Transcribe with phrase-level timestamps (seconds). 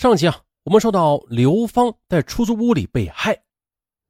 [0.00, 3.38] 上集啊，我们说到刘芳在出租屋里被害，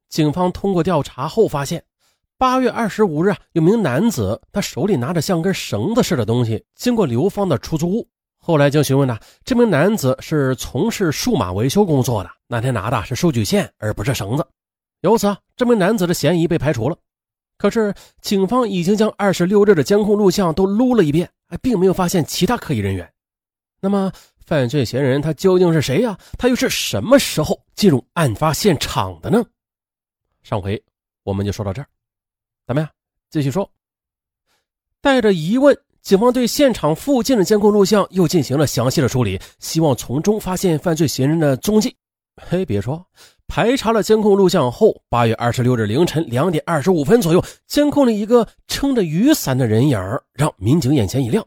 [0.07, 1.83] 警方通过调查后发现，
[2.37, 8.07] 八月二十五日啊，有名男子他手里拿着像根绳子似的东西，经过刘芳的出租屋。
[8.37, 14.47] 后来经询问呢，这名男子是从事数码维修工作的，那天拿的是数据线，而不是绳子。
[15.01, 16.95] 由此啊，这名男子的嫌疑被排除了。
[17.57, 23.11] 可是警方已经将二十六日的监控录像都撸了一遍，哎，并没有发现其他可疑人员。
[23.81, 24.09] 那么？
[24.45, 26.17] 犯罪嫌疑人他究竟是谁呀？
[26.37, 29.43] 他又是什么时候进入案发现场的呢？
[30.43, 30.81] 上回
[31.23, 31.87] 我们就说到这儿，
[32.65, 32.89] 怎么样？
[33.29, 33.69] 继续说。
[34.99, 41.95] 带着疑问，警方对现场附近的监控录像又进行了详细的梳理，希望从中发现犯罪嫌疑人的踪迹。
[42.41, 43.05] 嘿，别说，
[43.47, 49.99] 排查了监控录像后，八月二十六日凌晨两点二十五分左右，监控里一个撑着雨伞的人影
[50.33, 51.45] 让民警眼前一亮。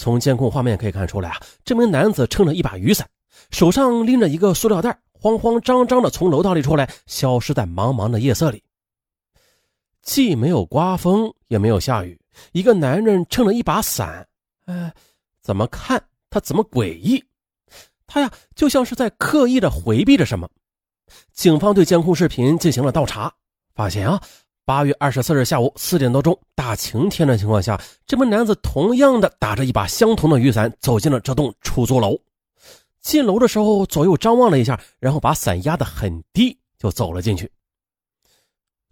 [0.00, 3.06] 从监控画面可以看出来啊，这名男子撑着一把雨伞，
[3.50, 8.62] 手上拎着一个塑料袋，慌慌张张的从楼道里出来，消失在茫茫的夜色里。
[10.00, 12.18] 既没有刮风，也没有下雨，
[12.52, 14.26] 一个男人撑着一把伞，
[14.64, 14.90] 哎，
[15.42, 17.22] 怎么看他怎么诡异。
[18.06, 20.48] 他呀，就像是在刻意的回避着什么。
[21.34, 23.30] 警方对监控视频进行了倒查，
[23.74, 24.18] 发现啊。
[24.64, 32.16] 八月二十四日下午四点多钟，大晴天的情况下，这名男子同样的打着一把相同的雨伞走进了这栋出租楼。
[33.00, 37.50] 进楼的时候，左右张望了一下，然后把伞压得很低，就走了进去。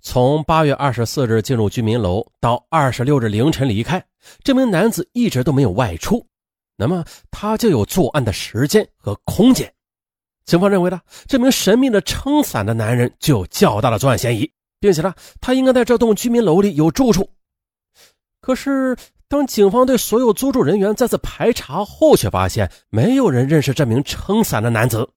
[0.01, 4.03] 从八月二十四日进入居民楼到二十六日凌晨离开，
[4.43, 6.27] 这名男子一直都没有外出，
[6.77, 9.73] 那么他就有作案的时间和空间。
[10.45, 14.51] 警方认为呢，这名神秘的撑伞的男人就有较大的作案嫌疑。
[14.81, 17.29] 并且呢，他应该在这栋居民楼里有住处。
[18.41, 18.97] 可是，
[19.29, 25.09] 当警方对所有租住人员再次排查后，却发现没有人认识这名撑伞的男子。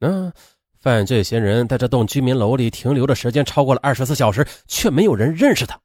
[0.00, 0.32] 嗯，
[0.80, 5.80] 犯罪嫌疑人在这栋居民楼里停留的时间超过了二十四小时，却没有人认识他。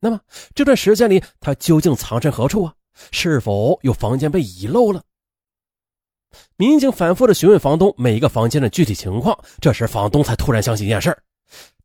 [0.00, 0.20] 那么，
[0.54, 2.74] 这段时间里他究竟藏身何处啊？
[3.10, 5.02] 是否有房间被遗漏了？
[6.56, 11.22] 民警反复的询问房东每一个房间的具体情况，这时房东才突然想起一件事儿。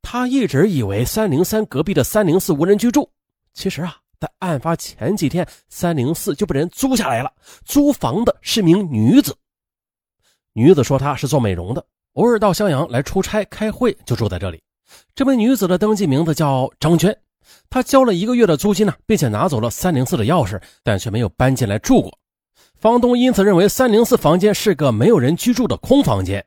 [0.04, 3.10] 他一直以为三零三隔壁的三零四无人居住，
[3.54, 7.32] 其实啊，在案发前几天，三零四就被人租下来了。
[7.66, 9.36] 租房的是名女子，
[10.52, 11.84] 女子说她是做美容的，
[12.14, 14.62] 偶尔到襄阳来出差开会，就住在这里。
[15.16, 17.18] 这位女子的登记名字叫张娟，
[17.70, 22.16] 她交了一个月的租金呢，并且拿走了三零四的钥匙，但却没有搬进来住过。
[22.78, 26.46] 房东因此认为三零四房间是个没有人居住的空房间。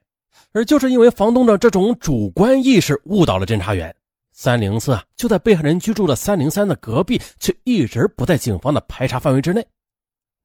[0.56, 3.94] 而就是因为房东的这种主观意识误导了侦查员，
[4.32, 9.62] 三零四啊就在被害人居住的三零三的隔壁，却一直不在警方的排查范围之内。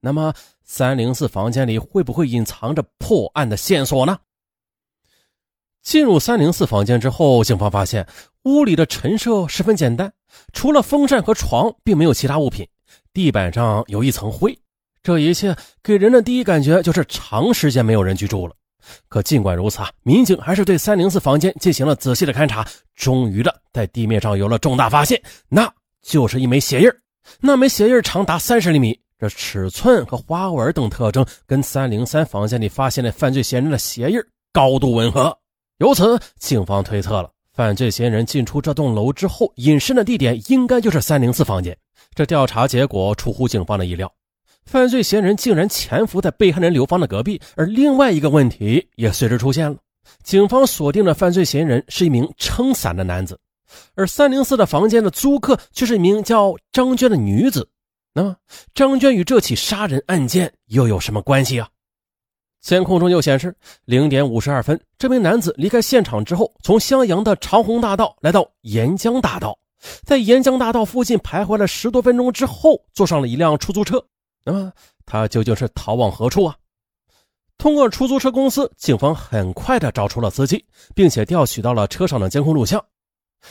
[0.02, 0.34] 那么
[0.66, 4.20] 三零四房间里会不会隐藏着破案的线索呢？
[5.82, 8.06] 进入三零四房间之后，警方发现
[8.44, 10.12] 屋里的陈设十分简单，
[10.52, 12.68] 除了风扇和床，并没有其他物品。
[13.14, 14.60] 地板上有一层灰，
[15.02, 18.54] 这一切给人的第一感觉就是长时间没有人居住了。
[19.08, 25.72] 可尽管如此啊，民警还是对三零四房间进行了仔细的勘查，终于的在地面上有了重大发现，那
[26.02, 26.90] 就是一枚鞋印
[27.40, 34.20] 那枚鞋印长达三十厘米，这尺寸和花纹等特征跟三零三房间里发现的犯罪嫌疑人的鞋印
[34.52, 35.38] 高度吻合。
[35.78, 41.78] 由此，警方推测了犯罪嫌疑人进出这栋楼之后隐身的地点应该就是三零四房间。
[42.16, 44.12] 这调查结果出乎警方的意料。
[44.66, 49.78] 犯罪嫌疑人竟然潜伏在被害人刘芳的隔壁，而另外一个问题也随之出现了：
[50.24, 53.38] 警方锁定的犯罪嫌疑人是一名撑伞的男子，
[53.96, 57.68] 而三零四的房间的租客却是一名叫张娟的女子。
[58.14, 58.36] 那么，
[58.74, 61.68] 张娟与这起杀人案件又有什么关系啊？
[62.62, 63.56] 监控中又显示，
[63.86, 69.58] 零点五十二分，这名男子离开现场之后，从襄阳的长虹大道来到沿江大道，
[70.04, 74.06] 在沿江大道附近徘徊了十多分钟之后，坐上了一辆出租车。
[74.44, 74.72] 那么
[75.06, 76.56] 他究竟是逃往何处啊？
[77.58, 80.66] 通过出租车公司，警方很快的找出了司机，
[80.96, 82.84] 并且调取到了车上的监控录像。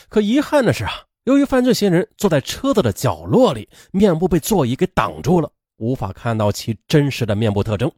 [0.09, 0.91] 可遗憾的是啊，
[1.23, 7.89] 由于犯罪嫌疑人坐在车子的角落里，面部被座椅给挡住了，无法看到其真实的面部特征。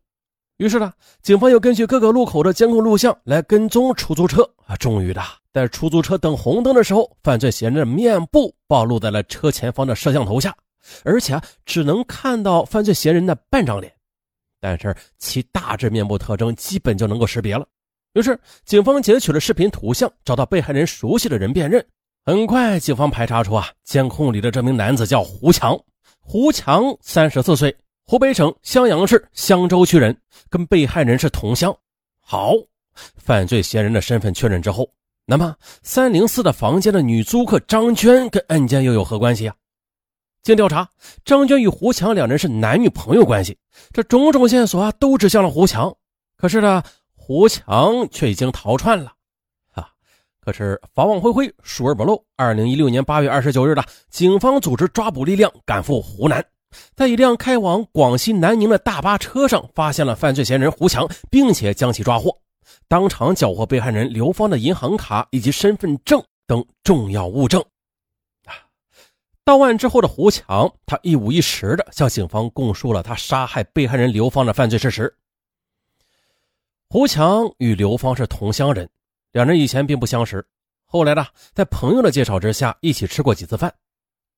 [0.57, 0.93] 于是呢，
[1.23, 4.75] 警方又根据各个路口的监控录像来跟踪出租车啊。
[4.75, 10.55] 终于的，在出租车等红灯的时候，犯罪嫌疑人的面部暴露在了车前方的摄像头下。
[11.03, 13.93] 而且啊只能看到犯罪嫌疑人的半张脸，
[14.59, 17.65] 但是其大致面部特征基本就能够识别了。
[18.13, 21.83] 于是，警方截取了视频图像，找到被害人熟悉的人辨认。
[22.25, 25.77] 很快，警方排查出啊，监控里的这名男子叫胡强。
[26.19, 27.75] 胡强三十四岁，
[28.05, 30.15] 湖北省襄阳市襄州区人，
[30.47, 31.75] 跟被害人是同乡。
[32.21, 32.53] 好，
[33.17, 34.87] 犯罪嫌疑人的身份确认之后，
[35.25, 39.55] 那么三零四的房间的女租客张娟跟案件又有何关系啊？
[40.43, 40.89] 经调查，
[41.23, 43.57] 张娟与胡强两人是男女朋友关系，
[43.93, 45.95] 这种种线索啊都指向了胡强。
[46.35, 46.83] 可是呢，
[47.15, 49.13] 胡强却已经逃窜了。
[49.71, 49.87] 啊，
[50.41, 52.21] 可是法网恢恢，疏而不漏。
[52.35, 56.43] 二零一六年八月二十九日的，警方组织抓捕力量赶赴湖南。
[56.93, 62.37] 在一辆开往广西南宁的大巴车上，发现了犯罪嫌疑人胡强，并且将其抓获，
[62.89, 67.63] 当场缴获被害人刘芳的银行卡以及身份证等重要物证。
[69.45, 75.13] 到案之后的胡强，他一五一十的向警方供述了他杀害被害人刘芳的犯罪事实。
[76.89, 78.89] 胡强与刘芳是同乡人，
[79.31, 80.45] 两人以前并不相识，
[80.85, 83.73] 后来呢，在朋友的介绍之下，一起吃过几次饭。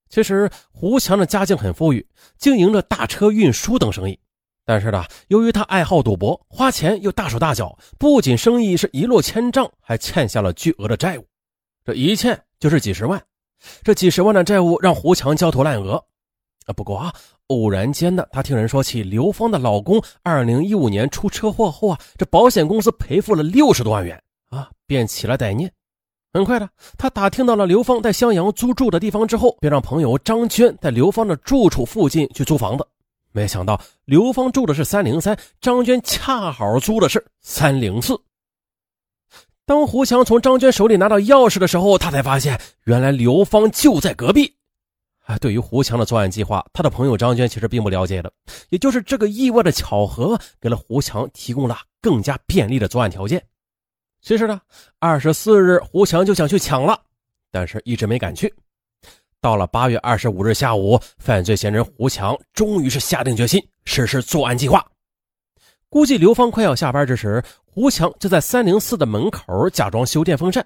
[0.09, 2.07] 其实胡强的家境很富裕，
[2.37, 4.19] 经营着大车运输等生意。
[4.63, 11.27] 但是呢，由于他爱好赌博，花钱又大手大脚，不仅生意是一落千丈，还欠下了巨额的债务。
[11.83, 13.23] 这一欠就是几十万，
[13.83, 16.03] 这几十万的债务让胡强焦头烂额。
[16.65, 17.13] 啊，不过啊，
[17.47, 24.19] 偶然间呢，他听人说起刘芳的老公二零一五年出车祸后啊，这保险公司赔付了六十多万元
[24.49, 25.71] 啊，便起了歹念。
[26.33, 26.67] 很快的，
[26.97, 32.85] 他打听到了刘芳在襄阳租住的地方之后，便让朋友张娟在刘芳的住处附近去租房子。
[33.31, 38.19] 没想到刘芳住的是三零三，张娟恰好租的是三零四。
[39.65, 44.55] 当胡强从张娟手里拿到钥匙的时候，他才发现原来刘芳就在隔壁。
[45.25, 48.31] 啊，对于胡强的作案计划，他的朋友张娟其实并不了解的。
[48.69, 53.43] 也就是这个意外的巧合，给了胡强提供了更加便利的作案条件。
[54.21, 54.61] 其实呢，
[54.99, 57.01] 二十四日胡强就想去抢了，
[57.51, 58.53] 但是一直没敢去。
[59.41, 64.85] 到了八月二十五日下午，犯罪嫌疑人胡强终于是下定决心实施作案计划。
[65.89, 67.43] 估计刘芳快要下班之时，
[67.75, 70.65] 胡强就在三零四的门口假装修电风扇。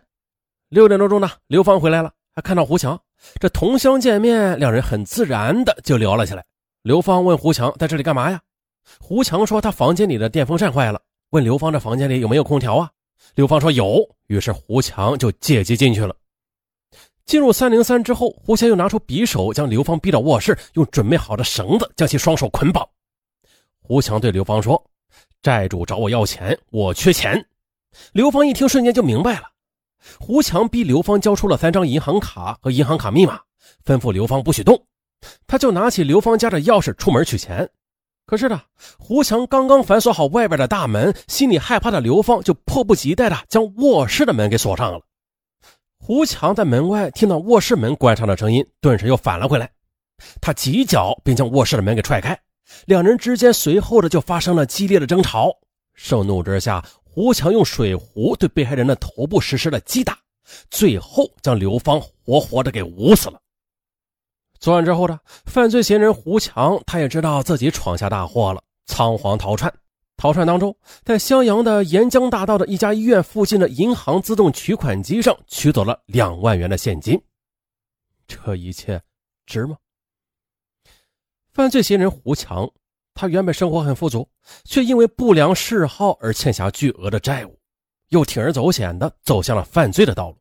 [0.69, 3.01] 六点多钟呢，刘芳回来了，还看到胡强，
[3.39, 6.45] 这同乡见面，两人很自然的就聊了起来。
[6.83, 8.39] 刘芳问胡强在这里干嘛呀？
[8.99, 11.01] 胡强说他房间里的电风扇坏了，
[11.31, 12.91] 问刘芳这房间里有没有空调啊？
[13.33, 16.15] 刘芳说有，于是胡强就借机进去了。
[17.25, 22.87] 进入三零三之后，胡强又拿出匕首，将刘芳逼到卧室，用准备好的绳子将其双手捆绑。
[23.81, 24.79] 胡强对刘芳说
[25.41, 27.45] ：“债主找我要钱，我缺钱。”
[28.13, 29.43] 刘芳一听，瞬间就明白了。
[30.19, 33.39] 胡强逼刘芳交出了三张银行卡和银行卡密码，
[33.83, 34.85] 吩咐刘芳不许动，
[35.47, 37.69] 他就拿起刘芳家的钥匙出门取钱。
[38.25, 38.61] 可是呢，
[38.97, 45.01] 胡强刚刚反锁好外边的大门，心里害怕的刘芳就迫不及待的将卧室的门给锁上了。
[45.97, 49.69] 胡强在门外听到卧室门关上的声音，顿时又返了回来。
[50.39, 52.39] 他几脚便将卧室的门给踹开，
[52.85, 55.51] 两人之间随后的就发生了激烈的争吵。
[55.93, 60.17] 盛怒之下，胡强用水壶对被害人的头部实施了击打，
[60.69, 63.39] 最后将刘芳活活的给捂死了。
[64.59, 69.73] 作案之后呢，犯罪嫌疑人胡强他也知道自己闯下大祸了，仓皇逃窜。
[70.17, 70.75] 逃窜当中，
[71.05, 77.17] 在襄阳的沿江大道的一家医院附近的银行自动取款机上取走了两万元的现金。
[78.27, 79.01] 这一切
[79.45, 79.77] 值吗？
[81.59, 82.71] 犯罪嫌疑人胡强，
[83.13, 84.25] 他原本生活很富足，
[84.63, 87.59] 却因为不良嗜好而欠下巨额的债务，
[88.07, 90.37] 又铤而走险的走向了犯罪的道路。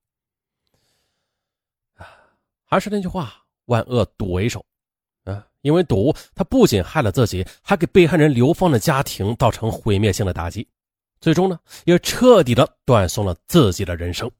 [2.65, 3.35] 还是那句话。
[3.65, 4.65] 万恶赌为首，
[5.25, 10.69] 啊，因为赌，他不仅害了自己，还给被害人刘芳的家庭造成毁灭性的打击，
[11.21, 14.31] 最终呢，也彻底的断送了自己的人生。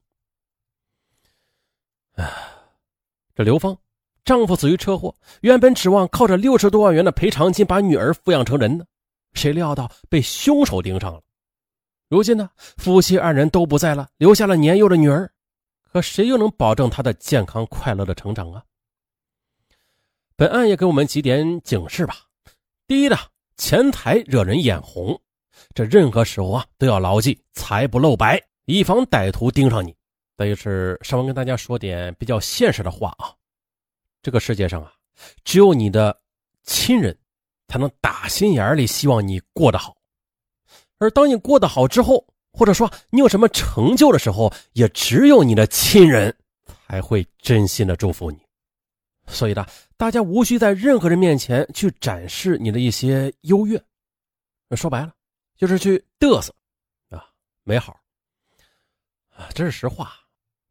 [2.15, 2.25] 啊，
[3.35, 3.77] 这刘芳，
[4.29, 8.85] 丈夫死于车祸，原本指望靠着六十多万元的赔偿金把女儿抚养成人呢，
[9.33, 11.19] 谁料到被凶手盯上了。
[12.09, 15.27] 如今呢，夫妻二人都不在了，留下了年幼的女儿，
[15.91, 18.61] 可谁又能保证她的健康快乐的成长啊？
[20.35, 22.17] 本案也给我们几点警示吧。
[22.85, 23.17] 第一呢，
[23.57, 25.19] 钱财惹人眼红，
[25.73, 29.95] 这任何时候啊都要牢记财不露白，以防歹徒盯上你。
[30.37, 33.33] 再就是上文跟大家说点比较现实的话啊，
[34.21, 34.93] 这个世界上啊，
[35.43, 36.19] 只有你的
[36.63, 37.17] 亲人
[37.67, 39.95] 才能打心眼里希望你过得好，
[40.97, 46.35] 而当你过得好之后，或者说你有什么成就的时候，也只有你的亲人
[46.87, 48.37] 才会真心的祝福你。
[49.27, 53.81] 所以呢，大家无需在任何人面前去展示你的一些优越，
[54.75, 55.13] 说白了
[55.55, 56.53] 就是去嘚瑟
[57.09, 57.25] 啊，
[57.63, 57.97] 没好
[59.35, 60.13] 啊，这是实话。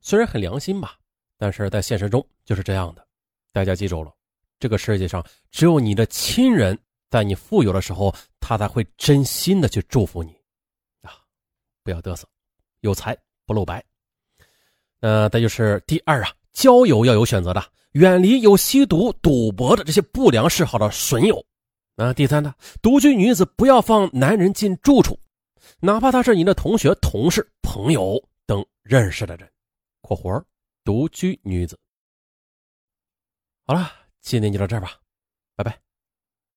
[0.01, 0.99] 虽然很良心吧，
[1.37, 3.08] 但是在现实中就是这样的。
[3.59, 4.15] 大家记住了，
[4.61, 6.79] 这个世界上只有你的亲人，
[7.11, 10.31] 在你富有的时候，他才会真心的去祝福你
[11.03, 11.19] 啊。
[11.83, 12.25] 不要嘚瑟，
[12.83, 13.85] 有财不露白。
[15.01, 17.61] 呃，再就是第二啊，交友要有选择的，
[17.95, 21.45] 远离有吸毒、赌博的这些不良嗜好的损友。
[21.97, 25.19] 啊，第三呢，独居女子不要放男人进住处，
[25.81, 29.51] 哪怕他是你的同学、同事、朋友等认识的人。
[30.01, 30.41] （括弧
[30.85, 31.77] 独居女子）
[33.69, 35.03] 好了，今天就到这儿吧，
[35.55, 35.88] 拜拜。